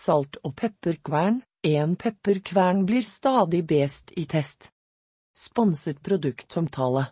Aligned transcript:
Salt- 0.00 0.38
og 0.48 0.54
pepperkvern, 0.56 1.42
en 1.62 1.96
pepperkvern 1.96 2.86
blir 2.88 3.02
stadig 3.04 3.66
best 3.68 4.12
i 4.16 4.24
test. 4.24 4.70
Sponset 5.36 6.00
produktomtale 6.02 7.02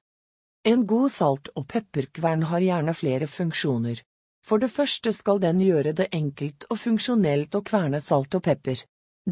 En 0.64 0.86
god 0.86 1.12
salt- 1.12 1.50
og 1.54 1.66
pepperkvern 1.68 2.46
har 2.48 2.64
gjerne 2.64 2.94
flere 2.94 3.26
funksjoner. 3.26 4.00
For 4.46 4.58
det 4.58 4.70
første 4.72 5.12
skal 5.12 5.42
den 5.44 5.60
gjøre 5.60 5.92
det 5.92 6.08
enkelt 6.16 6.64
og 6.70 6.80
funksjonelt 6.80 7.60
å 7.60 7.60
kverne 7.60 8.00
salt 8.00 8.38
og 8.40 8.46
pepper. 8.48 8.80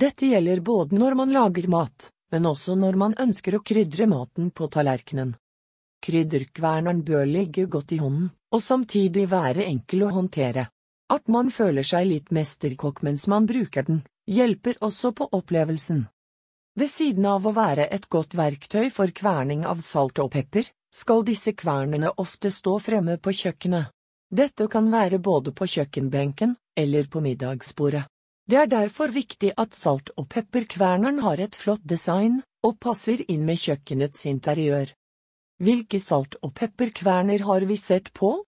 Dette 0.04 0.28
gjelder 0.28 0.60
både 0.60 1.00
når 1.00 1.16
man 1.22 1.32
lager 1.32 1.72
mat, 1.72 2.10
men 2.32 2.52
også 2.52 2.76
når 2.76 3.00
man 3.06 3.18
ønsker 3.24 3.56
å 3.56 3.64
krydre 3.64 4.10
maten 4.12 4.52
på 4.52 4.68
tallerkenen. 4.68 5.32
Krydderkverneren 6.04 7.00
bør 7.08 7.24
ligge 7.24 7.64
godt 7.72 7.96
i 7.96 8.02
hånden, 8.04 8.28
og 8.52 8.62
samtidig 8.62 9.30
være 9.32 9.64
enkel 9.64 10.04
å 10.04 10.12
håndtere. 10.20 10.68
At 11.08 11.28
man 11.30 11.52
føler 11.54 11.86
seg 11.86 12.08
litt 12.10 12.32
mesterkokk 12.34 13.04
mens 13.06 13.26
man 13.30 13.46
bruker 13.46 13.86
den, 13.86 14.02
hjelper 14.26 14.78
også 14.82 15.12
på 15.14 15.28
opplevelsen. 15.38 16.06
Ved 16.76 16.90
siden 16.90 17.26
av 17.30 17.46
å 17.46 17.54
være 17.56 17.86
et 17.94 18.08
godt 18.10 18.34
verktøy 18.36 18.90
for 18.92 19.12
kverning 19.14 19.62
av 19.64 19.80
salt 19.80 20.18
og 20.18 20.32
pepper, 20.34 20.66
skal 20.92 21.22
disse 21.24 21.52
kvernene 21.52 22.10
ofte 22.20 22.50
stå 22.50 22.78
fremme 22.82 23.16
på 23.22 23.32
kjøkkenet. 23.32 23.92
Dette 24.28 24.66
kan 24.68 24.90
være 24.90 25.20
både 25.22 25.52
på 25.54 25.68
kjøkkenbenken 25.70 26.56
eller 26.76 27.06
på 27.06 27.22
middagsbordet. 27.22 28.04
Det 28.46 28.58
er 28.58 28.68
derfor 28.70 29.10
viktig 29.14 29.52
at 29.58 29.74
salt- 29.74 30.12
og 30.16 30.28
pepperkverneren 30.30 31.22
har 31.22 31.40
et 31.42 31.54
flott 31.54 31.82
design 31.82 32.42
og 32.66 32.78
passer 32.82 33.22
inn 33.30 33.46
med 33.46 33.58
kjøkkenets 33.58 34.26
interiør. 34.30 34.90
Hvilke 35.62 36.00
salt- 36.02 36.38
og 36.42 36.52
pepperkverner 36.54 37.42
har 37.46 37.66
vi 37.66 37.76
sett 37.76 38.12
på? 38.12 38.45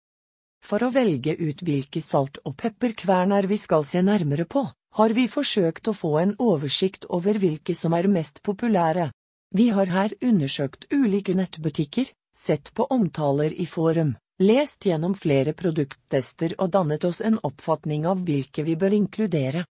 For 0.64 0.82
å 0.82 0.90
velge 0.92 1.34
ut 1.38 1.62
hvilke 1.62 2.02
salt- 2.02 2.40
og 2.44 2.56
pepperkverner 2.60 3.46
vi 3.46 3.58
skal 3.58 3.84
se 3.84 4.02
nærmere 4.02 4.44
på, 4.44 4.64
har 4.98 5.14
vi 5.14 5.28
forsøkt 5.28 5.88
å 5.88 5.96
få 5.96 6.18
en 6.22 6.34
oversikt 6.38 7.06
over 7.08 7.38
hvilke 7.38 7.74
som 7.74 7.94
er 7.94 8.08
mest 8.10 8.42
populære. 8.42 9.10
Vi 9.54 9.68
har 9.72 9.86
her 9.86 10.12
undersøkt 10.20 10.88
ulike 10.92 11.34
nettbutikker, 11.34 12.10
sett 12.36 12.72
på 12.74 12.86
omtaler 12.90 13.54
i 13.54 13.66
forum, 13.66 14.16
lest 14.42 14.84
gjennom 14.86 15.14
flere 15.14 15.54
produkttester 15.56 16.54
og 16.58 16.70
dannet 16.74 17.04
oss 17.04 17.20
en 17.20 17.38
oppfatning 17.42 18.06
av 18.06 18.22
hvilke 18.26 18.64
vi 18.66 18.76
bør 18.76 18.98
inkludere. 18.98 19.64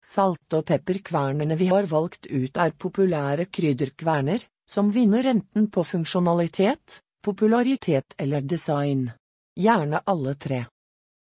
Salt- 0.00 0.56
og 0.56 0.64
pepperkvernene 0.70 1.56
vi 1.60 1.68
har 1.68 1.86
valgt 1.90 2.26
ut 2.26 2.56
er 2.56 2.72
populære 2.72 3.50
krydderkverner, 3.52 4.46
som 4.66 4.90
vinner 4.90 5.26
enten 5.26 5.68
på 5.68 5.84
funksjonalitet, 5.84 7.00
popularitet 7.22 8.14
eller 8.18 8.40
design. 8.40 9.10
Gjerne 9.56 9.98
alle 10.04 10.34
tre. 10.34 10.64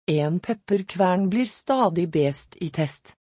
En 0.07 0.41
pepperkvern 0.41 1.31
blir 1.31 1.45
stadig 1.45 2.09
best 2.11 2.57
i 2.57 2.71
test. 2.71 3.15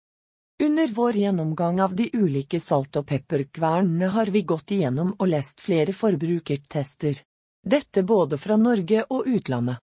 Under 0.62 0.88
vår 0.88 1.12
gjennomgang 1.12 1.80
av 1.80 1.94
de 1.96 2.10
ulike 2.12 2.60
salt- 2.60 2.96
og 2.96 3.06
pepperkvernene 3.06 4.08
har 4.14 4.26
vi 4.26 4.42
gått 4.42 4.70
igjennom 4.70 5.14
og 5.18 5.28
lest 5.28 5.60
flere 5.60 5.92
forbrukertester. 5.92 7.20
Dette 7.66 8.02
både 8.02 8.38
fra 8.38 8.56
Norge 8.56 9.04
og 9.10 9.26
utlandet. 9.26 9.80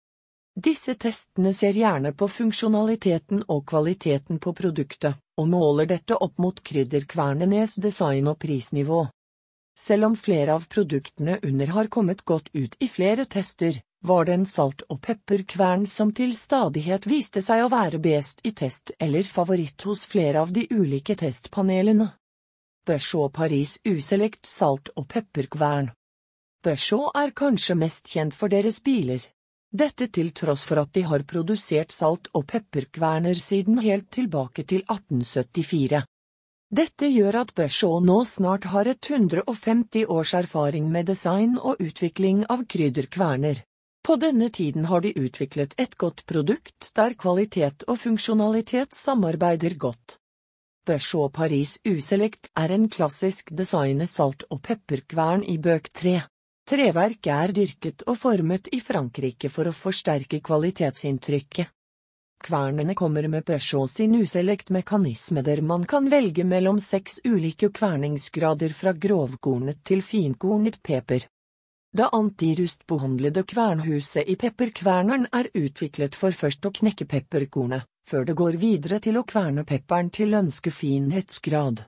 Disse 0.55 0.95
testene 0.95 1.53
ser 1.53 1.75
gjerne 1.75 2.13
på 2.15 2.27
funksjonaliteten 2.31 3.43
og 3.47 3.65
kvaliteten 3.67 4.39
på 4.39 4.53
produktet, 4.55 5.19
og 5.37 5.49
måler 5.51 5.85
dette 5.85 6.15
opp 6.15 6.37
mot 6.39 6.61
krydderkvernenes 6.63 7.75
design 7.75 8.27
og 8.31 8.39
prisnivå. 8.39 9.01
Selv 9.79 10.05
om 10.05 10.15
flere 10.15 10.55
av 10.55 10.67
produktene 10.71 11.39
under 11.43 11.73
har 11.75 11.91
kommet 11.91 12.23
godt 12.23 12.47
ut 12.53 12.77
i 12.79 12.87
flere 12.87 13.25
tester, 13.25 13.81
var 14.07 14.25
det 14.25 14.33
en 14.37 14.45
salt- 14.45 14.85
og 14.89 15.01
pepperkvern 15.01 15.85
som 15.89 16.13
til 16.13 16.35
stadighet 16.37 17.07
viste 17.09 17.41
seg 17.41 17.65
å 17.65 17.71
være 17.73 17.99
best 17.99 18.45
i 18.45 18.51
test 18.51 18.93
eller 18.99 19.23
favoritt 19.23 19.81
hos 19.89 20.05
flere 20.05 20.41
av 20.45 20.53
de 20.53 20.67
ulike 20.69 21.17
testpanelene. 21.19 22.11
Peugeot 22.85 23.33
Paris 23.33 23.77
uselekt 23.83 24.45
salt- 24.45 24.93
og 24.95 25.07
pepperkvern 25.09 25.91
Peugeot 26.65 27.11
er 27.13 27.29
kanskje 27.29 27.75
mest 27.77 28.07
kjent 28.09 28.33
for 28.33 28.49
deres 28.49 28.79
biler. 28.81 29.21
Dette 29.69 30.07
til 30.09 30.31
tross 30.33 30.63
for 30.65 30.79
at 30.81 30.93
de 30.97 31.03
har 31.05 31.25
produsert 31.29 31.91
salt- 31.93 32.29
og 32.33 32.47
pepperkverner 32.49 33.37
siden 33.37 33.77
helt 33.85 34.07
tilbake 34.09 34.63
til 34.63 34.81
1874. 34.85 36.05
Dette 36.73 37.09
gjør 37.11 37.37
at 37.43 37.53
Peugeot 37.53 38.01
nå 38.01 38.17
snart 38.25 38.65
har 38.73 38.89
et 38.89 39.09
150 39.11 40.09
års 40.09 40.33
erfaring 40.33 40.89
med 40.89 41.05
design 41.11 41.59
og 41.61 41.77
utvikling 41.77 42.45
av 42.49 42.65
krydderkverner. 42.65 43.61
På 44.05 44.15
denne 44.15 44.49
tiden 44.49 44.85
har 44.85 45.01
de 45.01 45.13
utviklet 45.17 45.71
et 45.81 45.95
godt 45.97 46.25
produkt 46.29 46.91
der 46.93 47.15
kvalitet 47.17 47.87
og 47.89 47.97
funksjonalitet 47.97 48.93
samarbeider 48.93 49.73
godt. 49.81 50.19
Peugeot 50.85 51.33
Paris 51.33 51.79
Uselect 51.89 52.51
er 52.53 52.75
en 52.75 52.85
klassisk 52.89 53.49
designet 53.49 54.11
salt- 54.11 54.45
og 54.53 54.61
pepperkvern 54.61 55.41
i 55.49 55.57
bøk 55.57 55.89
3. 55.89 56.13
Treverket 56.69 57.33
er 57.33 57.57
dyrket 57.57 58.05
og 58.05 58.21
formet 58.21 58.69
i 58.77 58.83
Frankrike 58.91 59.49
for 59.49 59.65
å 59.65 59.73
forsterke 59.73 60.37
kvalitetsinntrykket. 60.37 61.73
Kvernene 62.45 62.93
kommer 62.93 63.25
med 63.25 63.49
Peugeot 63.49 63.89
sin 63.89 64.13
Uselect-mekanisme 64.21 65.41
der 65.41 65.65
man 65.65 65.89
kan 65.89 66.13
velge 66.13 66.45
mellom 66.45 66.77
seks 66.77 67.23
ulike 67.25 67.73
kverningsgrader 67.73 68.69
fra 68.69 68.93
grovkornet 68.93 69.81
til 69.81 70.05
finkornet 70.05 70.83
pepper. 70.85 71.25
Det 71.95 72.09
antirustbehandlede 72.11 73.45
kvernhuset 73.47 74.27
i 74.27 74.33
pepperkverneren 74.35 75.29
er 75.31 75.47
utviklet 75.55 76.17
for 76.19 76.35
først 76.35 76.65
å 76.67 76.71
knekke 76.75 77.05
pepperkornet, 77.07 77.85
før 78.03 78.25
det 78.27 78.35
går 78.35 78.57
videre 78.59 78.99
til 78.99 79.15
å 79.15 79.23
kverne 79.23 79.63
pepperen 79.63 80.09
til 80.11 80.35
ønskefinhetsgrad. 80.35 81.85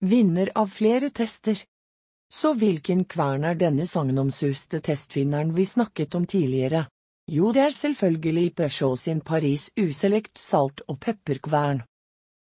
Vinner 0.00 0.48
av 0.56 0.72
flere 0.72 1.10
tester. 1.12 1.60
Så 2.32 2.54
hvilken 2.56 3.04
kvern 3.04 3.44
er 3.44 3.60
denne 3.60 3.84
sagnomsuste 3.84 4.80
testvinneren 4.80 5.52
vi 5.52 5.68
snakket 5.68 6.16
om 6.16 6.24
tidligere? 6.24 6.86
Jo, 7.28 7.52
det 7.52 7.66
er 7.66 7.76
selvfølgelig 7.76 8.54
Peugeot 8.56 9.00
sin 9.00 9.20
Paris 9.20 9.68
Uselect 9.76 10.40
salt- 10.40 10.86
og 10.88 11.02
pepperkvern. 11.04 11.84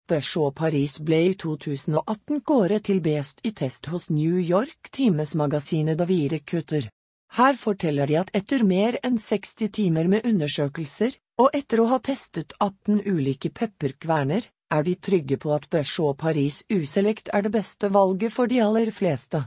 Peugeot 0.08 0.56
Paris 0.56 1.00
ble 1.04 1.18
i 1.30 1.34
2018 1.36 2.40
kåret 2.48 2.86
til 2.88 3.02
best 3.04 3.42
i 3.44 3.52
test 3.52 3.90
hos 3.92 4.08
New 4.10 4.38
York 4.40 4.88
Times-magasinet 4.96 6.00
Davire 6.00 6.40
Kutter. 6.40 6.88
Her 7.36 7.58
forteller 7.60 8.08
de 8.08 8.16
at 8.22 8.32
etter 8.40 8.64
mer 8.64 8.96
enn 9.04 9.18
60 9.20 9.68
timer 9.76 10.08
med 10.08 10.24
undersøkelser, 10.30 11.18
og 11.44 11.52
etter 11.60 11.84
å 11.84 11.90
ha 11.92 12.00
testet 12.00 12.56
18 12.64 13.02
ulike 13.04 13.52
pepperkverner, 13.52 14.48
er 14.72 14.88
de 14.88 14.96
trygge 14.96 15.38
på 15.44 15.52
at 15.56 15.68
Peugeot 15.70 16.16
Paris 16.24 16.62
uselekt 16.72 17.28
er 17.34 17.44
det 17.44 17.52
beste 17.58 17.92
valget 17.92 18.32
for 18.32 18.48
de 18.48 18.64
aller 18.64 18.94
fleste. 18.96 19.44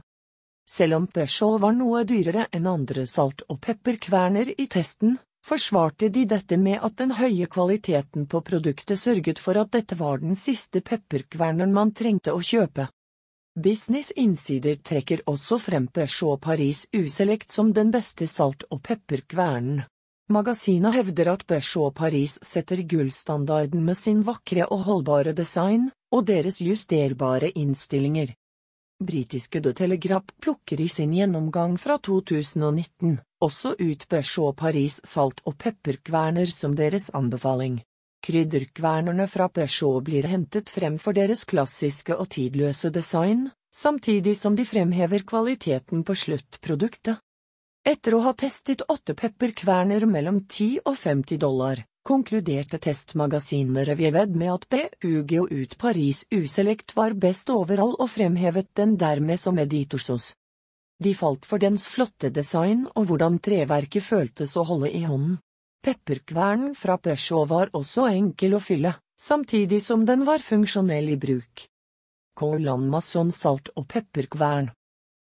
Selv 0.69 0.99
om 0.99 1.09
Peugeot 1.09 1.57
var 1.65 1.73
noe 1.73 2.05
dyrere 2.05 2.45
enn 2.53 2.69
andre 2.69 3.07
salt- 3.09 3.47
og 3.49 3.63
pepperkverner 3.65 4.53
i 4.61 4.69
testen, 4.69 5.17
forsvarte 5.45 6.09
de 6.09 6.25
dette 6.25 6.57
med 6.57 6.79
at 6.85 6.97
den 7.01 7.11
høye 7.17 7.47
kvaliteten 7.51 8.25
på 8.31 8.41
produktet 8.45 8.99
sørget 8.99 9.39
for 9.39 9.57
at 9.61 9.71
dette 9.75 9.97
var 9.99 10.21
den 10.21 10.35
siste 10.35 10.81
pepperkverneren 10.81 11.73
man 11.73 11.93
trengte 11.93 12.33
å 12.33 12.41
kjøpe. 12.41 12.87
Business 13.55 14.13
Insider 14.15 14.77
trekker 14.79 15.25
også 15.27 15.57
frem 15.59 15.87
Peugeot 15.91 16.39
Paris 16.41 16.85
Uselect 16.95 17.51
som 17.51 17.73
den 17.75 17.91
beste 17.91 18.27
salt- 18.27 18.63
og 18.71 18.79
pepperkvernen. 18.85 19.81
Magasinet 20.31 20.95
hevder 20.95 21.33
at 21.33 21.43
Peugeot 21.47 21.91
Paris 21.93 22.37
setter 22.41 22.79
gullstandarden 22.87 23.83
med 23.83 23.97
sin 23.99 24.21
vakre 24.23 24.69
og 24.71 24.85
holdbare 24.87 25.33
design, 25.35 25.89
og 26.15 26.29
deres 26.29 26.61
justerbare 26.63 27.51
innstillinger. 27.51 28.31
Britiske 29.01 29.61
The 29.65 29.73
Telegraph 29.73 30.35
plukker 30.41 30.81
i 30.81 30.87
sin 30.89 31.13
gjennomgang 31.17 31.77
fra 31.81 31.97
2019 31.97 33.17
også 33.41 33.73
ut 33.79 34.07
Peugeot 34.07 34.57
Paris 34.57 34.99
salt- 35.03 35.41
og 35.45 35.57
pepperkverner 35.57 36.45
som 36.45 36.75
deres 36.77 37.09
anbefaling. 37.17 37.81
Krydderkvernerne 38.21 39.25
fra 39.27 39.47
Peugeot 39.49 40.03
blir 40.05 40.27
hentet 40.29 40.69
frem 40.69 40.99
for 41.01 41.17
deres 41.17 41.43
klassiske 41.49 42.13
og 42.13 42.29
tidløse 42.35 42.91
design, 42.93 43.47
samtidig 43.73 44.35
som 44.37 44.55
de 44.55 44.65
fremhever 44.65 45.25
kvaliteten 45.25 46.03
på 46.05 46.15
sluttproduktet. 46.15 47.17
Etter 47.81 48.13
å 48.13 48.21
ha 48.27 48.35
testet 48.37 48.85
åtte 48.85 49.15
pepperkverner 49.17 50.05
mellom 50.05 50.43
10 50.45 50.83
og 50.85 50.93
50 51.01 51.41
dollar, 51.41 51.81
konkluderte 52.03 52.79
testmagasinet 52.81 53.87
Review 53.87 54.35
med 54.35 54.53
at 54.53 54.67
BUG 54.69 55.33
og 55.39 55.51
Ut 55.51 55.77
Paris 55.77 56.25
Uselect 56.33 56.95
var 56.95 57.13
best 57.13 57.49
overall 57.49 57.95
og 57.99 58.09
fremhevet 58.09 58.69
den 58.75 58.97
dermed 58.97 59.39
som 59.39 59.59
editorsos. 59.59 60.33
De 61.01 61.13
falt 61.15 61.45
for 61.45 61.61
dens 61.61 61.87
flotte 61.89 62.29
design 62.29 62.87
og 62.95 63.07
hvordan 63.09 63.39
treverket 63.39 64.05
føltes 64.05 64.57
å 64.57 64.65
holde 64.65 64.91
i 64.91 65.03
hånden. 65.05 65.39
Pepperkvernen 65.81 66.75
fra 66.77 66.97
Peugeot 67.01 67.49
var 67.49 67.71
også 67.73 68.05
enkel 68.11 68.53
å 68.53 68.61
fylle, 68.61 68.93
samtidig 69.17 69.81
som 69.81 70.05
den 70.05 70.27
var 70.27 70.43
funksjonell 70.45 71.09
i 71.09 71.17
bruk. 71.17 71.65
Colan 72.37 72.85
Masson 72.89 73.31
salt- 73.33 73.73
og 73.75 73.87
pepperkvern 73.89 74.69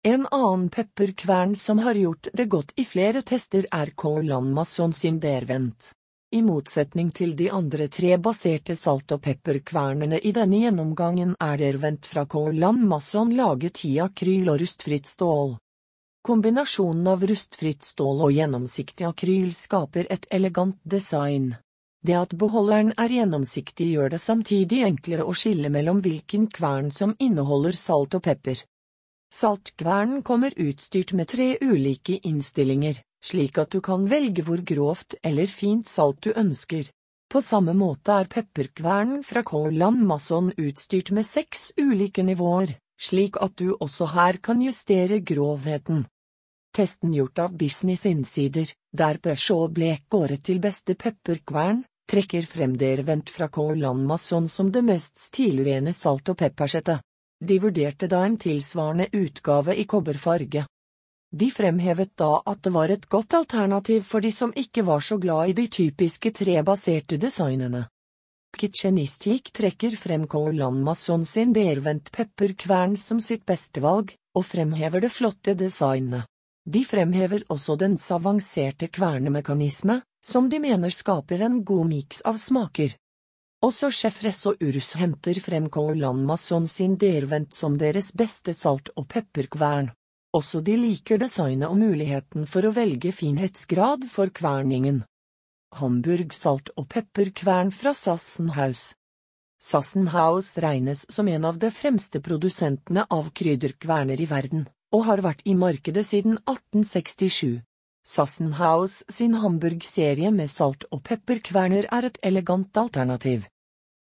En 0.07 0.27
annen 0.31 0.69
pepperkvern 0.71 1.57
som 1.57 1.83
har 1.83 1.99
gjort 1.99 2.29
det 2.33 2.47
godt 2.49 2.73
i 2.79 2.85
flere 2.87 3.23
tester 3.23 3.67
er 3.73 3.91
Colan 3.99 4.53
Masson 4.55 4.95
sin 4.95 5.19
Dervent. 5.19 5.91
I 6.34 6.40
motsetning 6.43 7.12
til 7.14 7.37
de 7.38 7.46
andre 7.55 7.87
tre 7.87 8.17
baserte 8.19 8.75
salt- 8.76 9.12
og 9.14 9.20
pepperkvernene 9.23 10.19
i 10.26 10.32
denne 10.34 10.58
gjennomgangen 10.58 11.37
er 11.38 11.61
dervent 11.61 12.08
fra 12.11 12.25
Kåland 12.26 12.82
Masson 12.90 13.31
laget 13.38 13.84
i 13.87 13.93
akryl 14.02 14.50
og 14.50 14.58
rustfritt 14.61 15.06
stål. 15.06 15.55
Kombinasjonen 16.26 17.06
av 17.12 17.23
rustfritt 17.31 17.87
stål 17.87 18.25
og 18.26 18.34
gjennomsiktig 18.34 19.06
akryl 19.06 19.55
skaper 19.55 20.11
et 20.11 20.26
elegant 20.34 20.81
design. 20.82 21.52
Det 22.02 22.19
at 22.19 22.34
beholderen 22.34 22.90
er 22.99 23.14
gjennomsiktig 23.20 23.93
gjør 23.93 24.17
det 24.17 24.22
samtidig 24.22 24.82
enklere 24.82 25.22
å 25.22 25.34
skille 25.34 25.70
mellom 25.70 26.02
hvilken 26.02 26.50
kvern 26.50 26.90
som 26.90 27.14
inneholder 27.22 27.79
salt 27.79 28.19
og 28.19 28.26
pepper. 28.26 28.58
Saltkvernen 29.31 30.26
kommer 30.26 30.58
utstyrt 30.58 31.14
med 31.14 31.31
tre 31.31 31.52
ulike 31.62 32.19
innstillinger 32.26 32.99
slik 33.26 33.58
at 33.58 33.75
du 33.75 33.81
kan 33.82 34.06
velge 34.11 34.44
hvor 34.46 34.62
grovt 34.62 35.19
eller 35.26 35.50
fint 35.50 35.88
salt 35.90 36.23
du 36.23 36.31
ønsker. 36.32 36.90
På 37.32 37.43
samme 37.43 37.75
måte 37.75 38.14
er 38.14 38.28
pepperkvernen 38.31 39.25
fra 39.26 39.43
Kåland 39.43 40.05
Masson 40.06 40.52
utstyrt 40.56 41.11
med 41.11 41.26
seks 41.26 41.73
ulike 41.81 42.23
nivåer, 42.23 42.76
slik 43.00 43.40
at 43.43 43.56
du 43.58 43.73
også 43.75 44.06
her 44.14 44.38
kan 44.38 44.62
justere 44.62 45.19
grovheten. 45.19 46.05
Testen 46.76 47.14
gjort 47.17 47.40
av 47.43 47.56
Business 47.56 48.06
Insider, 48.06 48.70
der 48.93 49.19
Peugeot 49.19 49.75
ble 49.75 49.96
kåret 50.12 50.44
til 50.46 50.61
beste 50.62 50.94
pepperkvern, 50.94 51.82
trekker 52.06 52.46
frem 52.46 52.76
dervent 52.79 53.32
fra 53.32 53.49
Kåland 53.49 54.06
Masson 54.06 54.49
som 54.49 54.70
det 54.70 54.84
mest 54.84 55.19
stilrene 55.19 55.93
salt- 55.96 56.29
og 56.31 56.38
peppersettet. 56.38 57.02
De 57.43 57.58
vurderte 57.61 58.06
da 58.08 58.22
en 58.25 58.38
tilsvarende 58.38 59.08
utgave 59.12 59.75
i 59.75 59.84
kobberfarge. 59.84 60.67
De 61.37 61.50
fremhevet 61.53 62.15
da 62.17 62.31
at 62.49 62.62
det 62.65 62.71
var 62.73 62.88
et 62.88 63.03
godt 63.12 63.35
alternativ 63.37 64.06
for 64.09 64.25
de 64.25 64.31
som 64.33 64.55
ikke 64.56 64.87
var 64.87 65.03
så 65.05 65.19
glad 65.21 65.50
i 65.50 65.56
de 65.59 65.67
typiske 65.69 66.31
trebaserte 66.33 67.19
designene. 67.21 67.83
Kitchenistik 68.56 69.50
trekker 69.53 69.99
frem 70.00 70.25
Colan 70.33 70.79
Masson 70.87 71.27
sin 71.29 71.53
bervendt 71.53 72.09
pepperkvern 72.12 72.97
som 72.97 73.21
sitt 73.21 73.44
beste 73.44 73.83
valg, 73.85 74.15
og 74.33 74.47
fremhever 74.49 75.05
det 75.05 75.11
flotte 75.12 75.53
designet. 75.61 76.25
De 76.65 76.85
fremhever 76.88 77.44
også 77.53 77.77
dens 77.85 78.09
avanserte 78.17 78.89
kvernemekanisme, 78.89 79.99
som 80.25 80.49
de 80.49 80.62
mener 80.62 80.94
skaper 80.94 81.44
en 81.44 81.61
god 81.65 81.91
miks 81.91 82.25
av 82.25 82.41
smaker. 82.41 82.97
Også 83.67 83.91
sjef 83.93 84.23
og 84.49 84.65
Urus 84.65 84.94
henter 84.97 85.37
frem 85.41 85.69
Colan 85.69 86.25
Masson 86.25 86.69
sin 86.69 86.97
dervendt 86.97 87.53
som 87.55 87.77
deres 87.77 88.12
beste 88.17 88.55
salt- 88.55 88.94
og 88.97 89.09
pepperkvern. 89.09 89.93
Også 90.34 90.61
de 90.61 90.75
liker 90.76 91.19
designet 91.23 91.69
og 91.69 91.78
muligheten 91.78 92.46
for 92.50 92.67
å 92.67 92.75
velge 92.75 93.12
finhetsgrad 93.12 94.08
for 94.11 94.32
kverningen. 94.34 95.05
Hamburg 95.76 96.32
salt- 96.34 96.73
og 96.76 96.88
pepperkvern 96.88 97.70
fra 97.70 97.94
Sassenhaus 97.94 98.94
Sassenhaus 99.58 100.58
regnes 100.58 101.06
som 101.12 101.28
en 101.28 101.44
av 101.44 101.58
de 101.58 101.70
fremste 101.70 102.20
produsentene 102.20 103.06
av 103.11 103.31
krydderkverner 103.32 104.20
i 104.20 104.28
verden, 104.28 104.67
og 104.93 105.06
har 105.08 105.23
vært 105.25 105.43
i 105.49 105.55
markedet 105.56 106.05
siden 106.06 106.37
1867. 106.44 107.62
Sassenhaus 108.06 109.02
sin 109.08 109.34
Hamburg-serie 109.34 110.31
med 110.31 110.50
salt- 110.52 110.84
og 110.93 111.02
pepperkverner 111.08 111.88
er 111.90 112.06
et 112.06 112.19
elegant 112.22 112.76
alternativ. 112.76 113.49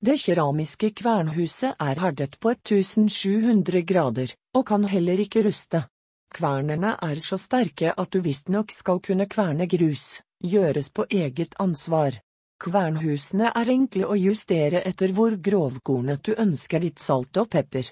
Det 0.04 0.18
keramiske 0.20 0.90
kvernhuset 1.00 1.76
er 1.80 2.00
herdet 2.02 2.40
på 2.40 2.52
1700 2.56 3.84
grader, 3.88 4.34
og 4.56 4.66
kan 4.68 4.84
heller 4.84 5.20
ikke 5.20 5.46
ruste. 5.46 5.86
Kvernene 6.34 6.96
er 7.06 7.20
så 7.22 7.38
sterke 7.38 7.94
at 7.94 8.14
du 8.14 8.22
visstnok 8.26 8.72
skal 8.74 9.02
kunne 9.06 9.28
kverne 9.30 9.68
grus, 9.70 10.24
gjøres 10.42 10.90
på 10.90 11.06
eget 11.14 11.54
ansvar. 11.62 12.18
Kvernhusene 12.64 13.52
er 13.54 13.70
enkle 13.70 14.08
å 14.10 14.18
justere 14.18 14.82
etter 14.88 15.14
hvor 15.14 15.36
grovkornet 15.38 16.24
du 16.26 16.34
ønsker 16.34 16.82
ditt 16.82 17.04
salt 17.04 17.38
og 17.38 17.52
pepper. 17.54 17.92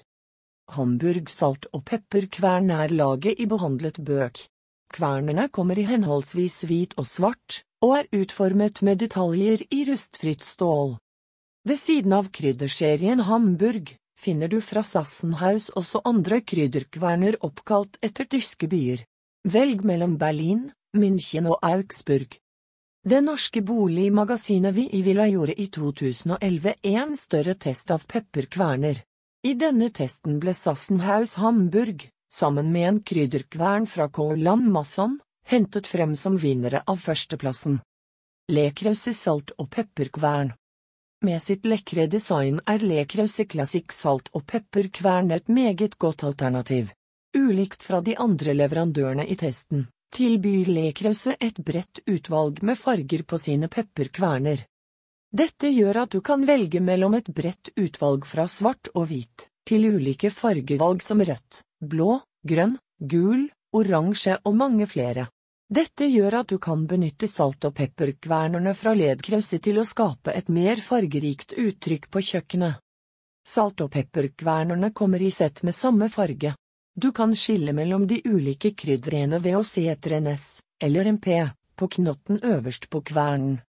Hamburg 0.72 1.30
salt- 1.30 1.68
og 1.72 1.84
pepperkvern 1.86 2.72
er 2.74 2.94
laget 2.94 3.38
i 3.38 3.46
behandlet 3.46 4.00
bøk. 4.02 4.46
Kvernene 4.92 5.48
kommer 5.48 5.78
i 5.78 5.86
henholdsvis 5.88 6.64
hvit 6.68 6.96
og 7.00 7.06
svart, 7.08 7.62
og 7.84 7.96
er 7.98 8.10
utformet 8.22 8.82
med 8.82 9.02
detaljer 9.04 9.64
i 9.70 9.84
rustfritt 9.88 10.42
stål. 10.42 10.96
Ved 11.68 11.78
siden 11.78 12.14
av 12.16 12.32
krydderserien 12.34 13.22
Hamburg, 13.28 13.94
finner 14.22 14.48
du 14.48 14.60
fra 14.62 14.84
Sassenhaus 14.86 15.70
også 15.78 16.02
andre 16.06 16.40
krydderkverner 16.46 17.40
oppkalt 17.42 17.98
etter 18.06 18.28
tyske 18.30 18.68
byer. 18.70 19.02
Velg 19.48 19.82
mellom 19.84 20.14
Berlin, 20.18 20.68
München 20.94 21.48
og 21.50 21.58
Augsburg. 21.66 22.38
Det 23.02 23.18
norske 23.24 23.64
boligmagasinet 23.66 24.76
Vi 24.76 24.84
i 24.94 25.00
Villa 25.02 25.26
gjorde 25.26 25.56
i 25.58 25.66
2011 25.74 26.74
en 26.92 27.16
større 27.18 27.54
test 27.58 27.90
av 27.90 28.06
pepperkverner. 28.06 29.02
I 29.42 29.56
denne 29.58 29.90
testen 29.90 30.38
ble 30.38 30.54
Sassenhaus 30.54 31.34
Hamburg, 31.42 32.06
sammen 32.30 32.70
med 32.70 32.88
en 32.88 33.00
krydderkvern 33.02 33.88
fra 33.90 34.06
Kåland 34.08 34.70
Masson, 34.70 35.18
hentet 35.50 35.90
frem 35.90 36.14
som 36.16 36.38
vinnere 36.38 36.84
av 36.86 37.02
førsteplassen. 37.02 37.80
Lekrause 38.54 39.14
salt- 39.18 39.56
og 39.58 39.70
pepperkvern. 39.74 40.54
Med 41.22 41.38
sitt 41.42 41.66
lekre 41.70 42.08
design 42.10 42.56
er 42.66 42.82
Lekrause 42.82 43.44
Classic 43.46 43.92
salt- 43.94 44.32
og 44.34 44.42
pepperkvern 44.50 45.30
et 45.30 45.46
meget 45.48 45.94
godt 45.94 46.24
alternativ. 46.26 46.88
Ulikt 47.38 47.84
fra 47.86 48.00
de 48.02 48.16
andre 48.18 48.56
leverandørene 48.58 49.28
i 49.30 49.36
testen, 49.38 49.84
tilbyr 50.10 50.66
Lekrause 50.66 51.36
et 51.38 51.60
bredt 51.62 52.00
utvalg 52.10 52.58
med 52.66 52.74
farger 52.80 53.22
på 53.22 53.38
sine 53.38 53.70
pepperkverner. 53.70 54.64
Dette 55.30 55.70
gjør 55.70 56.00
at 56.02 56.10
du 56.10 56.18
kan 56.26 56.42
velge 56.42 56.82
mellom 56.82 57.14
et 57.14 57.30
bredt 57.30 57.70
utvalg 57.78 58.26
fra 58.26 58.48
svart 58.50 58.90
og 58.92 59.06
hvit, 59.12 59.46
til 59.62 59.86
ulike 59.94 60.32
fargevalg 60.34 61.06
som 61.06 61.22
rødt, 61.22 61.62
blå, 61.78 62.18
grønn, 62.42 62.74
gul, 62.98 63.46
oransje 63.70 64.40
og 64.42 64.58
mange 64.58 64.90
flere. 64.90 65.28
Dette 65.72 66.04
gjør 66.04 66.34
at 66.42 66.50
du 66.52 66.58
kan 66.60 66.82
benytte 66.84 67.24
salt- 67.32 67.64
og 67.64 67.72
pepperkvernerne 67.78 68.74
fra 68.76 68.92
ledkrauset 68.92 69.62
til 69.64 69.78
å 69.80 69.84
skape 69.88 70.34
et 70.36 70.50
mer 70.52 70.80
fargerikt 70.84 71.54
uttrykk 71.56 72.10
på 72.12 72.20
kjøkkenet. 72.28 72.82
Salt- 73.48 73.80
og 73.80 73.88
pepperkvernerne 73.94 74.90
kommer 74.92 75.22
i 75.22 75.30
sett 75.32 75.62
med 75.64 75.72
samme 75.72 76.10
farge. 76.12 76.52
Du 76.94 77.08
kan 77.16 77.32
skille 77.32 77.72
mellom 77.72 78.04
de 78.06 78.18
ulike 78.20 78.74
krydderene 78.76 79.40
ved 79.40 79.56
å 79.56 79.62
se 79.64 79.86
etter 79.88 80.18
en 80.18 80.28
S, 80.34 80.60
eller 80.78 81.08
en 81.08 81.16
P, 81.18 81.38
på 81.74 81.88
knotten 81.96 82.42
øverst 82.44 82.90
på 82.92 83.00
kvernen. 83.00 83.62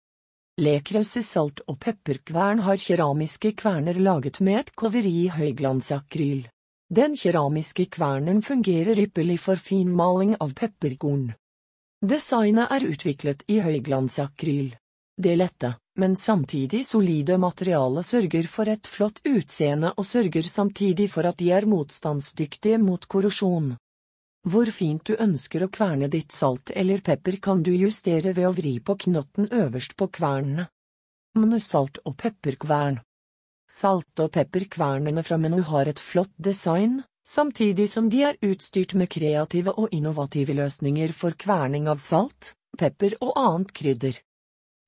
Lekrauset 0.56 1.24
salt- 1.28 1.60
og 1.68 1.82
pepperkvern 1.84 2.64
har 2.64 2.80
keramiske 2.80 3.52
kverner 3.60 4.00
laget 4.00 4.40
med 4.40 4.60
et 4.60 4.72
koveri 4.72 5.28
høyglansakryl. 5.36 6.46
Den 6.88 7.12
keramiske 7.12 7.90
kvernen 7.92 8.40
fungerer 8.40 9.04
ypperlig 9.04 9.38
for 9.38 9.60
finmaling 9.60 10.32
av 10.40 10.56
pepperkorn. 10.56 11.34
Designet 12.00 12.70
er 12.72 12.84
utviklet 12.88 13.42
i 13.52 13.58
høyglansakryl. 13.60 14.70
Det 15.20 15.34
lette, 15.36 15.74
men 16.00 16.14
samtidig 16.16 16.86
solide 16.88 17.36
materialet 17.36 18.06
sørger 18.08 18.46
for 18.48 18.70
et 18.72 18.88
flott 18.88 19.20
utseende 19.28 19.90
og 20.00 20.06
sørger 20.08 20.46
samtidig 20.48 21.10
for 21.12 21.28
at 21.28 21.36
de 21.42 21.50
er 21.52 21.68
motstandsdyktige 21.68 22.78
mot 22.80 23.04
korrosjon. 23.04 23.74
Hvor 24.48 24.72
fint 24.72 25.04
du 25.04 25.12
ønsker 25.20 25.66
å 25.66 25.68
kverne 25.68 26.08
ditt 26.08 26.32
salt 26.32 26.72
eller 26.72 27.04
pepper 27.04 27.36
kan 27.36 27.60
du 27.60 27.74
justere 27.76 28.32
ved 28.32 28.48
å 28.48 28.54
vri 28.56 28.78
på 28.80 28.96
knotten 29.04 29.50
øverst 29.52 29.92
på 30.00 30.08
kvernene. 30.08 30.70
Menusalt 31.36 32.00
og 32.06 32.16
pepperkvern 32.16 33.02
Salt- 33.70 34.24
og 34.24 34.32
pepperkvernene 34.34 35.22
fra 35.22 35.36
Menu 35.36 35.60
har 35.68 35.86
et 35.86 36.00
flott 36.00 36.32
design, 36.40 37.02
samtidig 37.26 37.90
som 37.90 38.08
de 38.10 38.22
er 38.22 38.38
utstyrt 38.42 38.94
med 38.94 39.10
kreative 39.10 39.74
og 39.76 39.92
innovative 39.94 40.54
løsninger 40.56 41.12
for 41.12 41.36
kverning 41.38 41.88
av 41.88 42.02
salt, 42.04 42.54
pepper 42.78 43.16
og 43.20 43.32
annet 43.36 43.72
krydder. 43.72 44.18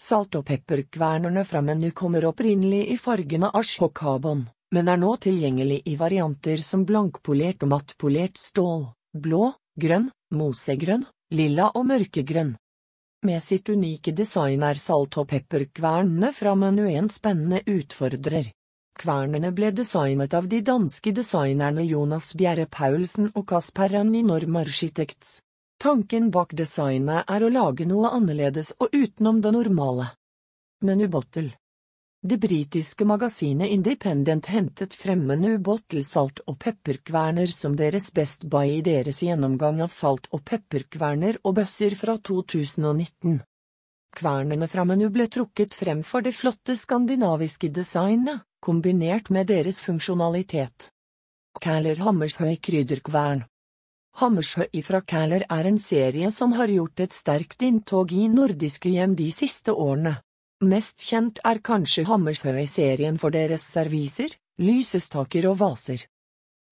Salt- 0.03 0.35
og 0.35 0.47
pepperkvernerne 0.49 1.45
fra 1.47 1.61
Menu 1.63 1.91
kommer 1.91 2.25
opprinnelig 2.27 2.89
i 2.91 2.97
fargene 2.99 3.53
asj 3.55 3.85
og 3.87 3.93
carbon, 3.95 4.47
men 4.75 4.89
er 4.89 4.99
nå 4.99 5.13
tilgjengelig 5.23 5.83
i 5.87 5.97
varianter 6.01 6.63
som 6.65 6.87
blankpolert 6.89 7.63
og 7.63 7.71
mattpolert 7.75 8.41
stål, 8.41 8.89
blå, 9.15 9.53
grønn, 9.79 10.09
mosegrønn, 10.35 11.07
lilla 11.31 11.69
og 11.77 11.87
mørkegrønn. 11.93 12.57
Med 13.23 13.43
sitt 13.43 13.69
unike 13.69 14.11
design 14.11 14.65
er 14.67 14.75
salt- 14.75 15.21
og 15.21 15.29
pepperkvernene 15.31 16.33
fra 16.35 16.57
Menu 16.59 16.89
en 16.91 17.09
spennende 17.09 17.63
utfordrer. 17.71 18.51
Kvernene 19.03 19.51
ble 19.51 19.73
designet 19.75 20.35
av 20.39 20.45
de 20.47 20.61
danske 20.63 21.11
designerne 21.11 21.83
Jonas 21.83 22.29
Bjerre 22.39 22.69
Paulsen 22.71 23.33
og 23.35 23.49
Kasper 23.51 23.89
Rønn 23.97 24.13
i 24.15 24.21
Norm 24.23 24.61
Architects. 24.61 25.41
Tanken 25.83 26.29
bak 26.31 26.53
designet 26.55 27.27
er 27.27 27.43
å 27.43 27.49
lage 27.51 27.83
noe 27.91 28.13
annerledes 28.15 28.71
og 28.79 28.95
utenom 28.95 29.41
det 29.43 29.51
normale. 29.57 30.07
Menu 30.87 31.09
Bottle 31.11 31.51
Det 32.23 32.39
britiske 32.45 33.09
magasinet 33.11 33.75
Independent 33.75 34.47
hentet 34.55 34.95
frem 34.95 35.27
Menu 35.33 35.59
Bottle 35.59 36.05
salt- 36.07 36.45
og 36.47 36.61
pepperkverner 36.63 37.51
som 37.51 37.75
deres 37.75 38.13
Best 38.15 38.47
Buy 38.47 38.77
i 38.77 38.87
deres 38.87 39.19
gjennomgang 39.27 39.83
av 39.83 39.91
salt- 39.99 40.31
og 40.31 40.45
pepperkverner 40.47 41.41
og 41.43 41.59
bøsser 41.59 41.99
fra 41.99 42.21
2019. 42.31 43.43
Kvernene 44.15 44.71
fra 44.71 44.87
menu 44.87 45.09
ble 45.11 45.27
trukket 45.27 45.75
frem 45.75 46.07
for 46.07 46.23
det 46.23 46.37
flotte 46.39 46.79
skandinaviske 46.79 47.75
designet, 47.75 48.47
kombinert 48.63 49.31
med 49.35 49.51
deres 49.51 49.81
funksjonalitet. 49.83 50.93
Kæler 51.61 51.99
Hammershøi 52.07 52.57
krydderkvern 52.63 53.43
Hammershøi 54.21 54.83
fra 54.87 55.01
Kæler 55.01 55.43
er 55.51 55.67
en 55.67 55.79
serie 55.79 56.31
som 56.31 56.53
har 56.53 56.71
gjort 56.71 57.01
et 57.01 57.17
sterkt 57.17 57.63
inntog 57.63 58.13
i 58.13 58.29
nordiske 58.29 58.93
hjem 58.93 59.17
de 59.17 59.31
siste 59.33 59.73
årene. 59.73 60.19
Mest 60.63 61.03
kjent 61.09 61.41
er 61.49 61.59
kanskje 61.65 62.05
Hammershøi-serien 62.07 63.19
for 63.19 63.35
deres 63.35 63.65
serviser, 63.67 64.37
lysestaker 64.61 65.49
og 65.51 65.59
vaser. 65.65 66.05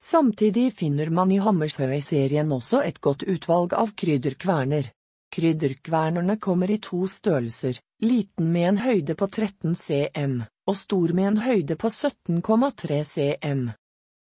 Samtidig 0.01 0.71
finner 0.77 1.11
man 1.11 1.33
i 1.33 1.41
Hammershøi-serien 1.43 2.53
også 2.53 2.85
et 2.87 3.01
godt 3.01 3.27
utvalg 3.27 3.75
av 3.75 3.97
krydderkverner. 3.97 4.93
Krydderkvernerne 5.35 6.39
kommer 6.39 6.71
i 6.71 6.79
to 6.79 7.07
størrelser, 7.09 7.81
liten 8.03 8.53
med 8.53 8.69
en 8.69 8.81
høyde 8.85 9.15
på 9.15 9.27
13 9.27 9.75
cm, 9.75 10.41
og 10.71 10.77
stor 10.79 11.13
med 11.17 11.27
en 11.33 11.39
høyde 11.43 11.77
på 11.77 11.91
17,3 11.91 13.01
cm. 13.05 13.63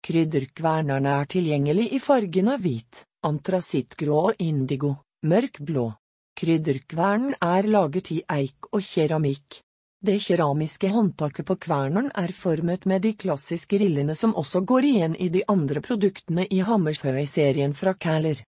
Krydderkvernerne 0.03 1.17
er 1.21 1.27
tilgjengelig 1.29 1.91
i 1.95 1.99
fargene 2.03 2.57
hvit, 2.59 3.03
antrasittgrå 3.23 4.17
og 4.29 4.41
indigo, 4.43 4.95
mørk 5.29 5.61
blå. 5.63 5.91
Krydderkvernen 6.39 7.37
er 7.37 7.69
laget 7.69 8.09
i 8.15 8.19
eik 8.35 8.71
og 8.73 8.81
keramikk. 8.81 9.61
Det 10.03 10.17
keramiske 10.25 10.89
håndtaket 10.91 11.47
på 11.47 11.55
kverneren 11.63 12.09
er 12.19 12.33
formet 12.35 12.89
med 12.89 13.05
de 13.05 13.13
klassiske 13.15 13.77
rillene 13.79 14.17
som 14.19 14.33
også 14.35 14.65
går 14.67 14.89
igjen 14.89 15.15
i 15.15 15.29
de 15.31 15.45
andre 15.47 15.79
produktene 15.85 16.43
i 16.49 16.59
Hammershøi-serien 16.65 17.77
fra 17.77 17.93
Kæler. 17.93 18.41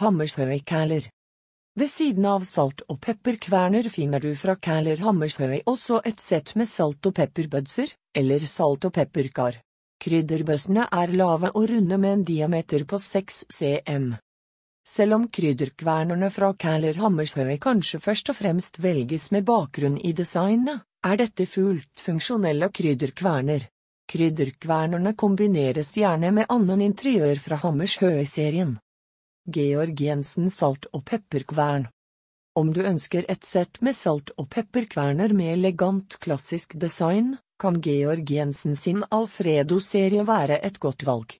Hammershøi-Kæler 0.00 1.06
ved 1.74 1.90
siden 1.90 2.26
av 2.26 2.44
salt- 2.44 2.82
og 2.88 2.98
pepperkverner 3.00 3.88
finner 3.88 4.20
du 4.20 4.32
fra 4.36 4.56
Kæler 4.56 5.00
Hammershøi 5.04 5.62
også 5.70 6.00
et 6.04 6.20
sett 6.20 6.54
med 6.56 6.68
salt- 6.68 7.06
og 7.06 7.14
pepperbødser, 7.14 7.94
eller 8.14 8.40
salt- 8.40 8.84
og 8.84 8.92
pepperkar. 8.92 9.60
Krydderbøssene 10.00 10.88
er 10.90 11.12
lave 11.12 11.50
og 11.54 11.70
runde 11.70 11.98
med 11.98 12.12
en 12.12 12.24
diameter 12.24 12.84
på 12.84 12.98
6 12.98 13.44
cm. 13.52 14.14
Selv 14.86 15.14
om 15.14 15.28
krydderkvernerne 15.28 16.30
fra 16.30 16.52
Kæler 16.52 16.96
Hammershøi 16.98 17.58
kanskje 17.58 18.00
først 18.00 18.30
og 18.32 18.36
fremst 18.36 18.82
velges 18.82 19.30
med 19.30 19.44
bakgrunn 19.44 19.98
i 19.98 20.12
designet, 20.12 20.82
er 21.04 21.16
dette 21.16 21.46
fullt 21.46 22.00
funksjonelle 22.00 22.70
krydderkverner. 22.72 23.68
Krydderkvernerne 24.10 25.14
kombineres 25.14 25.94
gjerne 25.96 26.32
med 26.32 26.48
annen 26.48 26.80
interiør 26.80 27.38
fra 27.38 27.60
Hammershøi-serien. 27.62 28.78
Georg 29.48 30.00
Jensen 30.00 30.50
salt- 30.50 30.86
og 30.92 31.04
pepperkvern. 31.08 31.88
Om 32.56 32.72
du 32.72 32.82
ønsker 32.84 33.24
et 33.28 33.44
sett 33.44 33.80
med 33.80 33.96
salt- 33.96 34.34
og 34.36 34.50
pepperkverner 34.52 35.32
med 35.32 35.54
elegant 35.54 36.18
klassisk 36.20 36.74
design, 36.76 37.38
kan 37.58 37.80
Georg 37.80 38.30
Jensen 38.30 38.76
sin 38.76 39.04
Alfredo-serie 39.10 40.26
være 40.28 40.60
et 40.60 40.78
godt 40.78 41.06
valg. 41.06 41.38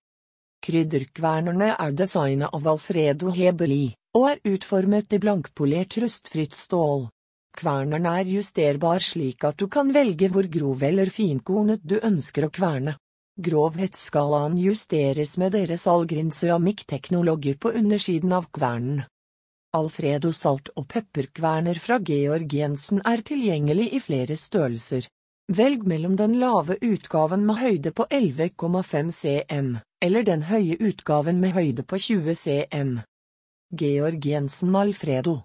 Krydderkvernerne 0.64 1.74
er 1.76 1.92
designet 1.92 2.48
av 2.52 2.66
Alfredo 2.72 3.30
Hebeli, 3.36 3.92
og 4.16 4.30
er 4.30 4.42
utformet 4.54 5.12
i 5.12 5.20
blankpolert 5.20 5.98
rustfritt 6.00 6.56
stål. 6.56 7.08
Kverneren 7.56 8.06
er 8.06 8.24
justerbar 8.24 9.00
slik 9.04 9.44
at 9.44 9.60
du 9.60 9.68
kan 9.68 9.92
velge 9.92 10.30
hvor 10.32 10.48
grov 10.48 10.82
eller 10.82 11.10
finkornet 11.12 11.84
du 11.84 11.98
ønsker 12.00 12.46
å 12.46 12.52
kverne. 12.54 12.96
Grovhetsskalaen 13.40 14.58
justeres 14.60 15.38
med 15.38 15.54
deres 15.56 15.86
Algrin 15.88 16.28
keramikkteknologer 16.30 17.54
på 17.56 17.70
undersiden 17.72 18.32
av 18.36 18.50
kvernen. 18.52 19.04
Alfredo 19.72 20.32
salt- 20.32 20.68
og 20.76 20.88
pepperkverner 20.90 21.78
fra 21.80 21.96
Georg 22.04 22.52
Jensen 22.52 23.00
er 23.06 23.22
tilgjengelig 23.24 23.86
i 23.96 24.00
flere 24.04 24.36
størrelser. 24.36 25.06
Velg 25.48 25.86
mellom 25.88 26.18
den 26.18 26.36
lave 26.42 26.76
utgaven 26.84 27.46
med 27.46 27.62
høyde 27.62 27.92
på 27.96 28.04
11,5 28.10 29.10
cm, 29.10 29.70
eller 30.04 30.26
den 30.26 30.42
høye 30.50 30.76
utgaven 30.76 31.40
med 31.40 31.54
høyde 31.56 31.82
på 31.82 31.98
20 31.98 32.34
cm. 32.34 32.90
Georg 33.72 34.26
Jensen 34.26 34.76
Alfredo 34.76 35.38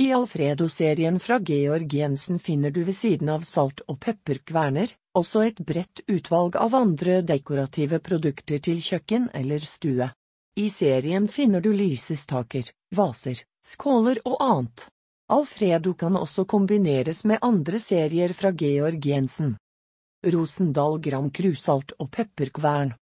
I 0.00 0.12
Alfredo-serien 0.16 1.20
fra 1.20 1.38
Georg 1.38 1.92
Jensen 1.94 2.38
finner 2.38 2.70
du 2.70 2.84
ved 2.84 2.96
siden 2.96 3.28
av 3.28 3.44
salt- 3.44 3.84
og 3.86 4.00
pepperkverner, 4.00 4.96
også 5.18 5.42
et 5.48 5.58
bredt 5.66 6.04
utvalg 6.06 6.56
av 6.56 6.74
andre 6.74 7.20
dekorative 7.26 7.98
produkter 8.04 8.62
til 8.62 8.80
kjøkken 8.82 9.28
eller 9.34 9.64
stue. 9.66 10.08
I 10.58 10.70
serien 10.74 11.28
finner 11.30 11.62
du 11.62 11.70
lysestaker, 11.70 12.70
vaser, 12.94 13.42
skåler 13.62 14.18
og 14.24 14.38
annet. 14.42 14.88
Alfredo 15.30 15.92
kan 15.94 16.16
også 16.16 16.46
kombineres 16.48 17.24
med 17.28 17.38
andre 17.42 17.78
serier 17.78 18.32
fra 18.34 18.50
Georg 18.50 19.06
Jensen. 19.06 19.56
Rosendal 20.26 20.98
Gram 21.04 21.28
Krusalt 21.30 21.92
og 21.98 22.10
pepperkvern. 22.10 22.94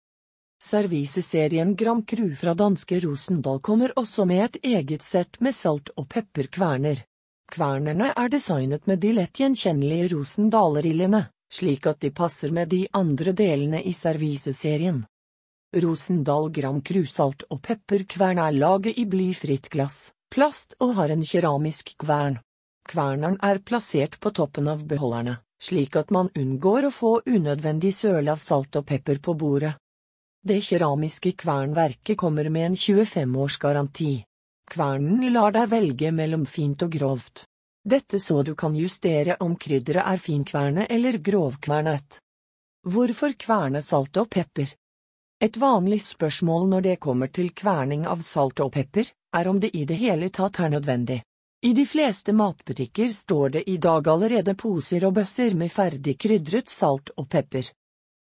Serviseserien 0.62 1.76
Gram 1.76 2.02
Kru 2.02 2.34
fra 2.36 2.52
danske 2.54 2.98
Rosendal 3.04 3.60
kommer 3.60 3.94
også 3.96 4.26
med 4.28 4.44
et 4.44 4.58
eget 4.74 5.06
sett 5.06 5.40
med 5.40 5.54
salt- 5.54 5.94
og 5.96 6.08
pepperkverner. 6.12 7.04
Kvernerne 7.52 8.10
er 8.16 8.28
designet 8.28 8.86
med 8.90 9.00
de 9.00 9.14
lett 9.20 9.40
gjenkjennelige 9.40 10.10
Rosendal-rillene 10.16 11.26
slik 11.52 11.86
at 11.86 12.00
de 12.00 12.10
passer 12.10 12.52
med 12.52 12.68
de 12.68 12.86
andre 12.92 13.32
delene 13.32 13.82
i 13.82 13.92
serviseserien. 13.92 15.04
Rosendal 15.76 16.50
Gram 16.54 16.80
krusalt 16.80 17.44
og 17.50 17.60
pepperkvern 17.66 18.40
er 18.40 18.54
laget 18.56 18.98
i 18.98 19.06
blyfritt 19.06 19.68
glass, 19.72 20.12
plast 20.32 20.76
og 20.80 20.94
har 20.98 21.12
en 21.12 21.24
keramisk 21.26 21.96
kvern. 22.00 22.38
Kverneren 22.86 23.38
er 23.42 23.58
plassert 23.58 24.20
på 24.22 24.30
toppen 24.30 24.68
av 24.70 24.84
beholderne, 24.86 25.40
slik 25.58 25.96
at 25.98 26.12
man 26.14 26.30
unngår 26.38 26.86
å 26.86 26.94
få 26.94 27.12
unødvendig 27.26 27.92
søl 27.94 28.30
av 28.30 28.38
salt 28.38 28.78
og 28.78 28.86
pepper 28.86 29.18
på 29.18 29.34
bordet. 29.34 29.74
Det 30.46 30.60
keramiske 30.62 31.32
kvernverket 31.42 32.16
kommer 32.16 32.48
med 32.54 32.70
en 32.70 32.76
25 32.78 33.36
års 33.42 33.58
garanti. 33.58 34.12
Kvernen 34.70 35.26
lar 35.34 35.54
deg 35.54 35.70
velge 35.72 36.12
mellom 36.14 36.46
fint 36.46 36.82
og 36.86 36.92
grovt. 36.94 37.44
Dette 37.86 38.18
så 38.20 38.42
du 38.42 38.54
kan 38.54 38.74
justere 38.74 39.36
om 39.40 39.52
krydderet 39.56 40.08
er 40.10 40.18
finkverne 40.18 40.88
eller 40.90 41.18
grovkvernet. 41.22 42.18
Hvorfor 42.82 43.36
kverne 43.38 43.82
salt 43.82 44.18
og 44.18 44.26
pepper? 44.30 44.72
Et 45.38 45.56
vanlig 45.56 46.00
spørsmål 46.02 46.66
når 46.72 46.82
det 46.88 46.96
kommer 46.98 47.30
til 47.30 47.52
kverning 47.54 48.02
av 48.10 48.24
salt 48.26 48.58
og 48.64 48.72
pepper, 48.74 49.06
er 49.36 49.46
om 49.46 49.60
det 49.62 49.70
i 49.76 49.84
det 49.86 50.00
hele 50.02 50.32
tatt 50.34 50.58
er 50.58 50.74
nødvendig. 50.74 51.20
I 51.62 51.72
de 51.78 51.86
fleste 51.86 52.34
matbutikker 52.34 53.14
står 53.14 53.54
det 53.54 53.64
i 53.70 53.76
dag 53.78 54.08
allerede 54.08 54.56
poser 54.58 55.06
og 55.06 55.14
bøsser 55.20 55.54
med 55.54 55.70
ferdig 55.70 56.18
krydret 56.18 56.68
salt 56.68 57.14
og 57.16 57.30
pepper. 57.30 57.70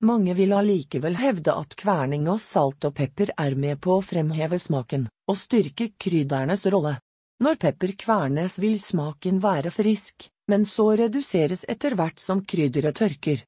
Mange 0.04 0.36
vil 0.36 0.52
allikevel 0.52 1.16
hevde 1.16 1.56
at 1.56 1.72
kverning 1.74 2.28
av 2.28 2.44
salt 2.44 2.84
og 2.84 2.98
pepper 3.00 3.32
er 3.32 3.56
med 3.56 3.80
på 3.80 3.96
å 3.96 4.04
fremheve 4.04 4.60
smaken 4.60 5.08
og 5.28 5.40
styrke 5.40 5.94
kryddernes 5.96 6.68
rolle. 6.68 6.98
Når 7.38 7.60
pepper 7.62 7.92
kvernes 7.94 8.58
vil 8.58 8.74
smaken 8.82 9.38
være 9.42 9.70
frisk, 9.70 10.26
men 10.50 10.64
så 10.66 10.88
reduseres 10.98 11.64
etter 11.68 11.94
hvert 11.94 12.18
som 12.18 12.42
krydderet 12.42 12.98
tørker. 12.98 13.44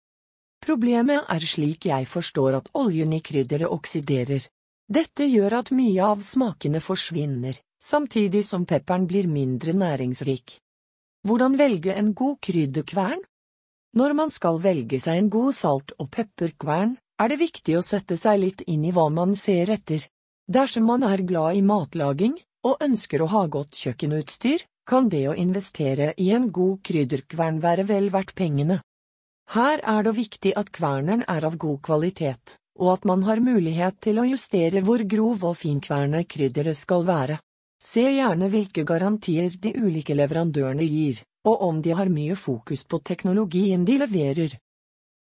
Problemet 0.60 1.24
er 1.32 1.46
slik 1.48 1.88
jeg 1.88 2.06
forstår 2.06 2.58
at 2.60 2.68
oljen 2.76 3.14
i 3.16 3.22
krydderet 3.24 3.72
oksiderer. 3.72 4.44
Dette 4.90 5.26
gjør 5.26 5.56
at 5.60 5.72
mye 5.74 6.04
av 6.04 6.22
smakene 6.26 6.82
forsvinner, 6.84 7.56
samtidig 7.80 8.44
som 8.46 8.66
pepperen 8.66 9.06
blir 9.10 9.26
mindre 9.30 9.72
næringsrik. 9.72 10.58
Hvordan 11.26 11.56
velge 11.58 11.94
en 11.94 12.12
god 12.14 12.38
krydderkvern? 12.46 13.22
Når 13.96 14.14
man 14.14 14.30
skal 14.30 14.60
velge 14.62 15.00
seg 15.02 15.18
en 15.18 15.30
god 15.30 15.54
salt- 15.56 15.96
og 15.98 16.10
pepperkvern, 16.14 16.94
er 17.20 17.28
det 17.28 17.40
viktig 17.40 17.74
å 17.78 17.82
sette 17.84 18.16
seg 18.16 18.38
litt 18.40 18.62
inn 18.70 18.84
i 18.86 18.92
hva 18.94 19.08
man 19.12 19.34
ser 19.36 19.72
etter. 19.74 20.06
Dersom 20.50 20.86
man 20.86 21.02
er 21.06 21.24
glad 21.26 21.58
i 21.58 21.64
matlaging, 21.66 22.36
og 22.66 22.82
ønsker 22.84 23.22
å 23.22 23.30
ha 23.32 23.46
godt 23.46 23.76
kjøkkenutstyr, 23.78 24.64
kan 24.90 25.08
det 25.08 25.26
å 25.30 25.36
investere 25.38 26.12
i 26.18 26.30
en 26.36 26.48
god 26.52 26.80
krydderkvern 26.86 27.60
være 27.62 27.86
vel 27.88 28.08
verdt 28.10 28.34
pengene. 28.34 28.80
Her 29.54 29.82
er 29.82 30.02
det 30.06 30.16
viktig 30.16 30.52
at 30.58 30.72
kverneren 30.74 31.24
er 31.28 31.46
av 31.46 31.56
god 31.58 31.80
kvalitet, 31.86 32.56
og 32.78 32.92
at 32.94 33.06
man 33.08 33.24
har 33.26 33.42
mulighet 33.42 34.00
til 34.04 34.20
å 34.20 34.26
justere 34.28 34.82
hvor 34.86 35.02
grov 35.14 35.44
og 35.46 35.56
finkvernet 35.58 36.28
krydderet 36.30 36.78
skal 36.78 37.06
være. 37.06 37.38
Se 37.82 38.04
gjerne 38.04 38.50
hvilke 38.52 38.84
garantier 38.84 39.54
de 39.62 39.72
ulike 39.78 40.14
leverandørene 40.14 40.84
gir, 40.84 41.22
og 41.48 41.62
om 41.68 41.80
de 41.82 41.94
har 41.96 42.12
mye 42.12 42.36
fokus 42.36 42.84
på 42.84 43.00
teknologien 43.00 43.86
de 43.88 43.96
leverer. 44.02 44.58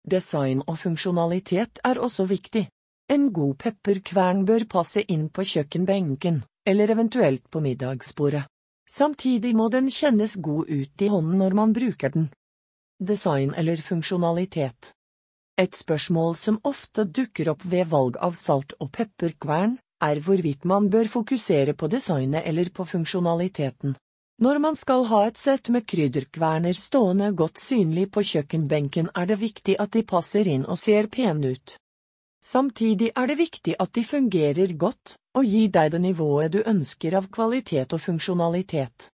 Design 0.04 0.62
og 0.66 0.78
funksjonalitet 0.80 1.80
er 1.84 2.00
også 2.00 2.26
viktig. 2.28 2.66
En 3.10 3.32
god 3.32 3.56
pepperkvern 3.64 4.44
bør 4.46 4.66
passe 4.70 5.02
inn 5.08 5.28
på 5.34 5.42
kjøkkenbenken, 5.42 6.42
eller 6.68 6.90
eventuelt 6.90 7.50
på 7.50 7.60
middagsbordet. 7.60 8.44
Samtidig 8.90 9.54
må 9.56 9.68
den 9.68 9.90
kjennes 9.90 10.34
god 10.36 10.68
ut 10.68 11.02
i 11.02 11.08
hånden 11.08 11.38
når 11.38 11.54
man 11.54 11.72
bruker 11.72 12.10
den. 12.10 12.28
Design 12.98 13.54
eller 13.54 13.76
funksjonalitet 13.76 14.92
Et 15.56 15.76
spørsmål 15.76 16.36
som 16.36 16.60
ofte 16.64 17.04
dukker 17.04 17.48
opp 17.52 17.64
ved 17.64 17.88
valg 17.88 18.16
av 18.16 18.34
salt- 18.34 18.74
og 18.80 18.90
pepperkvern, 18.92 19.78
er 20.00 20.20
hvorvidt 20.20 20.64
man 20.64 20.88
bør 20.90 21.08
fokusere 21.08 21.74
på 21.74 21.88
designet 21.88 22.46
eller 22.46 22.70
på 22.70 22.84
funksjonaliteten. 22.84 23.94
Når 24.40 24.58
man 24.58 24.76
skal 24.76 25.04
ha 25.04 25.26
et 25.28 25.36
sett 25.36 25.68
med 25.68 25.84
krydderkverner 25.84 26.72
stående 26.72 27.32
godt 27.36 27.60
synlig 27.60 28.06
på 28.10 28.24
kjøkkenbenken, 28.24 29.10
er 29.14 29.26
det 29.28 29.40
viktig 29.40 29.76
at 29.78 29.92
de 29.92 30.02
passer 30.02 30.48
inn 30.48 30.64
og 30.64 30.80
ser 30.80 31.10
pene 31.12 31.52
ut. 31.52 31.76
Samtidig 32.40 33.10
er 33.14 33.28
det 33.28 33.36
viktig 33.36 33.74
at 33.78 33.92
de 33.92 34.04
fungerer 34.04 34.72
godt 34.80 35.16
og 35.36 35.44
gir 35.44 35.68
deg 35.70 35.92
det 35.92 36.00
nivået 36.00 36.52
du 36.54 36.62
ønsker 36.64 37.16
av 37.18 37.28
kvalitet 37.32 37.92
og 37.92 38.00
funksjonalitet. 38.00 39.10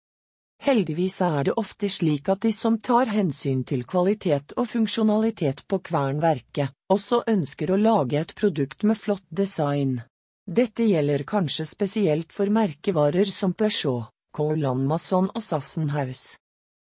Heldigvis 0.62 1.20
er 1.22 1.44
det 1.50 1.56
ofte 1.60 1.90
slik 1.92 2.30
at 2.32 2.46
de 2.46 2.52
som 2.56 2.78
tar 2.80 3.12
hensyn 3.12 3.64
til 3.68 3.84
kvalitet 3.86 4.56
og 4.56 4.70
funksjonalitet 4.72 5.66
på 5.68 5.82
kvernverket, 5.90 6.72
også 6.90 7.24
ønsker 7.28 7.74
å 7.74 7.82
lage 7.82 8.22
et 8.22 8.34
produkt 8.38 8.86
med 8.88 8.98
flott 8.98 9.26
design. 9.30 10.00
Dette 10.46 10.86
gjelder 10.86 11.26
kanskje 11.28 11.66
spesielt 11.66 12.34
for 12.34 12.50
merkevarer 12.54 13.26
som 13.26 13.54
Peugeot. 13.54 14.12
Colan 14.36 14.82
Mason 14.86 15.30
og 15.32 15.44
Sassenhaus. 15.44 16.36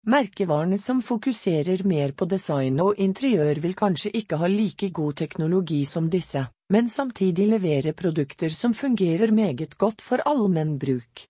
Merkevarene 0.07 0.79
som 0.79 1.01
fokuserer 1.03 1.81
mer 1.83 2.13
på 2.15 2.29
design 2.31 2.77
og 2.79 3.01
interiør 3.03 3.59
vil 3.59 3.73
kanskje 3.75 4.13
ikke 4.15 4.37
ha 4.39 4.47
like 4.47 4.93
god 4.95 5.17
teknologi 5.19 5.81
som 5.85 6.07
disse, 6.11 6.45
men 6.71 6.87
samtidig 6.91 7.49
levere 7.51 7.93
produkter 7.93 8.55
som 8.55 8.75
fungerer 8.75 9.35
meget 9.35 9.75
godt 9.75 10.05
for 10.07 10.23
allmenn 10.23 10.77
bruk. 10.79 11.25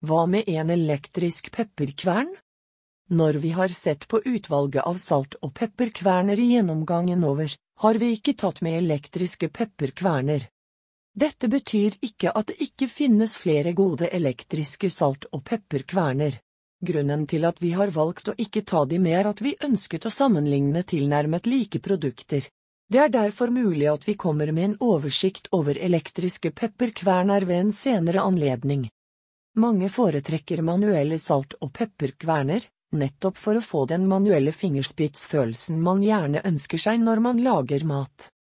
Hva 0.00 0.22
med 0.32 0.48
en 0.48 0.72
elektrisk 0.72 1.50
pepperkvern? 1.52 2.32
Når 3.12 3.40
vi 3.44 3.50
har 3.52 3.68
sett 3.68 4.08
på 4.08 4.22
utvalget 4.24 4.88
av 4.88 4.96
salt- 4.96 5.36
og 5.42 5.52
pepperkverner 5.60 6.40
i 6.40 6.48
gjennomgangen 6.54 7.20
over, 7.24 7.52
har 7.84 8.00
vi 8.00 8.14
ikke 8.16 8.32
tatt 8.32 8.62
med 8.64 8.78
elektriske 8.80 9.52
pepperkverner. 9.52 10.48
Dette 11.12 11.52
betyr 11.52 12.00
ikke 12.00 12.32
at 12.32 12.48
det 12.48 12.56
ikke 12.64 12.88
finnes 12.88 13.36
flere 13.36 13.76
gode 13.76 14.08
elektriske 14.08 14.88
salt- 14.88 15.28
og 15.32 15.44
pepperkverner. 15.44 16.40
Grunnen 16.84 17.24
til 17.26 17.46
at 17.48 17.62
vi 17.62 17.70
har 17.72 17.88
valgt 17.94 18.28
å 18.28 18.34
ikke 18.36 18.60
ta 18.68 18.84
de 18.84 18.98
med 19.00 19.16
er 19.20 19.30
at 19.30 19.40
vi 19.40 19.54
ønsket 19.64 20.04
å 20.06 20.12
sammenligne 20.12 20.82
tilnærmet 20.84 21.46
like 21.48 21.80
produkter. 21.80 22.44
Det 22.88 23.00
er 23.00 23.08
derfor 23.10 23.50
mulig 23.50 23.88
at 23.90 24.04
vi 24.06 24.14
kommer 24.14 24.52
med 24.52 24.64
en 24.64 24.76
oversikt 24.84 25.48
over 25.56 25.78
elektriske 25.78 26.52
pepperkverner 26.52 27.48
ved 27.48 27.60
en 27.64 27.72
senere 27.72 28.22
anledning. 28.22 28.86
Mange 29.56 29.88
foretrekker 29.88 30.60
manuelle 30.62 31.18
salt- 31.18 31.56
og 31.64 31.72
pepperkverner, 31.72 32.68
nettopp 32.92 33.40
for 33.40 33.56
å 33.56 33.64
få 33.64 33.86
den 33.88 34.06
manuelle 34.06 34.52
fingerspitsfølelsen 34.52 35.80
man 35.82 36.04
gjerne 36.04 36.44
ønsker 36.44 36.78
seg 36.78 37.00
når 37.00 37.24
man 37.24 37.40
lager 37.42 37.88
mat. 37.88 38.28